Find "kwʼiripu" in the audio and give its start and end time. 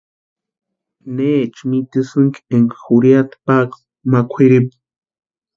4.31-4.75